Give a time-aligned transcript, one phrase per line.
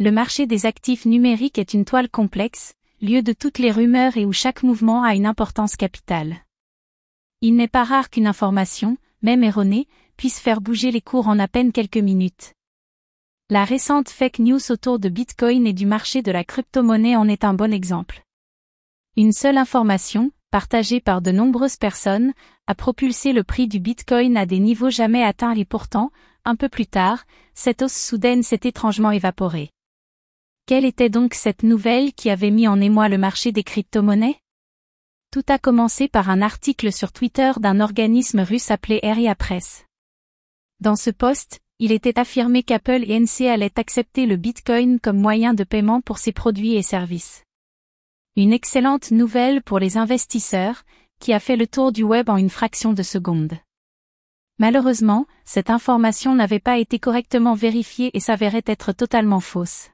[0.00, 4.24] Le marché des actifs numériques est une toile complexe, lieu de toutes les rumeurs et
[4.24, 6.38] où chaque mouvement a une importance capitale.
[7.40, 9.86] Il n'est pas rare qu'une information, même erronée,
[10.16, 12.54] puisse faire bouger les cours en à peine quelques minutes.
[13.50, 17.44] La récente fake news autour de Bitcoin et du marché de la crypto-monnaie en est
[17.44, 18.24] un bon exemple.
[19.16, 22.32] Une seule information, partagée par de nombreuses personnes,
[22.66, 26.10] a propulsé le prix du Bitcoin à des niveaux jamais atteints et pourtant,
[26.44, 29.70] un peu plus tard, cette hausse soudaine s'est étrangement évaporée.
[30.66, 34.40] Quelle était donc cette nouvelle qui avait mis en émoi le marché des crypto-monnaies?
[35.30, 39.84] Tout a commencé par un article sur Twitter d'un organisme russe appelé Aria Press.
[40.80, 45.52] Dans ce post, il était affirmé qu'Apple et NC allaient accepter le Bitcoin comme moyen
[45.52, 47.44] de paiement pour ses produits et services.
[48.34, 50.84] Une excellente nouvelle pour les investisseurs,
[51.20, 53.52] qui a fait le tour du web en une fraction de seconde.
[54.58, 59.90] Malheureusement, cette information n'avait pas été correctement vérifiée et s'avérait être totalement fausse.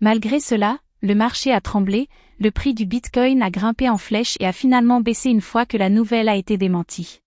[0.00, 4.46] Malgré cela, le marché a tremblé, le prix du Bitcoin a grimpé en flèche et
[4.46, 7.20] a finalement baissé une fois que la nouvelle a été démentie.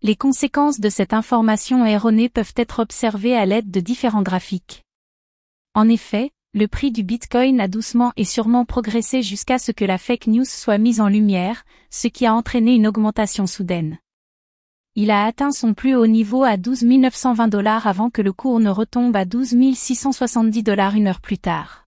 [0.00, 4.82] Les conséquences de cette information erronée peuvent être observées à l'aide de différents graphiques.
[5.74, 9.98] En effet, le prix du Bitcoin a doucement et sûrement progressé jusqu'à ce que la
[9.98, 13.98] fake news soit mise en lumière, ce qui a entraîné une augmentation soudaine.
[14.96, 18.60] Il a atteint son plus haut niveau à 12 920 dollars avant que le cours
[18.60, 21.86] ne retombe à 12 670 dollars une heure plus tard.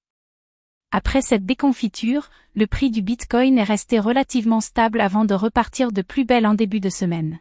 [0.91, 6.02] Après cette déconfiture, le prix du Bitcoin est resté relativement stable avant de repartir de
[6.02, 7.39] plus belle en début de semaine.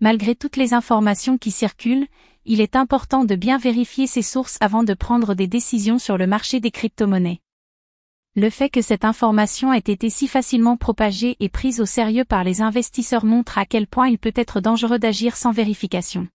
[0.00, 2.06] Malgré toutes les informations qui circulent,
[2.46, 6.26] il est important de bien vérifier ses sources avant de prendre des décisions sur le
[6.26, 7.41] marché des crypto-monnaies.
[8.34, 12.44] Le fait que cette information ait été si facilement propagée et prise au sérieux par
[12.44, 16.28] les investisseurs montre à quel point il peut être dangereux d'agir sans vérification.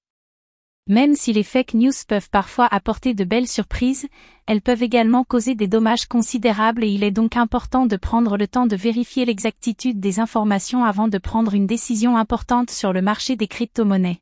[0.88, 4.08] Même si les fake news peuvent parfois apporter de belles surprises,
[4.46, 8.48] elles peuvent également causer des dommages considérables et il est donc important de prendre le
[8.48, 13.36] temps de vérifier l'exactitude des informations avant de prendre une décision importante sur le marché
[13.36, 14.20] des crypto-monnaies.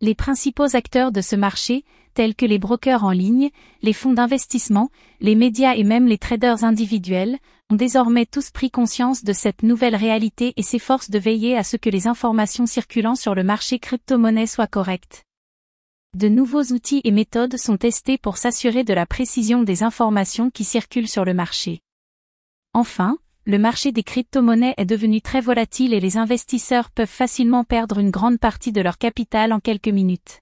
[0.00, 1.84] Les principaux acteurs de ce marché,
[2.14, 3.50] tels que les brokers en ligne,
[3.82, 4.90] les fonds d'investissement,
[5.20, 7.38] les médias et même les traders individuels,
[7.70, 11.76] ont désormais tous pris conscience de cette nouvelle réalité et s'efforcent de veiller à ce
[11.76, 15.24] que les informations circulant sur le marché crypto-monnaie soient correctes.
[16.14, 20.62] De nouveaux outils et méthodes sont testés pour s'assurer de la précision des informations qui
[20.62, 21.80] circulent sur le marché.
[22.72, 23.16] Enfin,
[23.46, 28.10] le marché des crypto-monnaies est devenu très volatile et les investisseurs peuvent facilement perdre une
[28.10, 30.40] grande partie de leur capital en quelques minutes.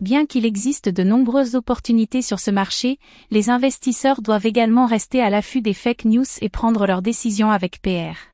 [0.00, 2.98] Bien qu'il existe de nombreuses opportunités sur ce marché,
[3.30, 7.80] les investisseurs doivent également rester à l'affût des fake news et prendre leurs décisions avec
[7.82, 8.33] PR.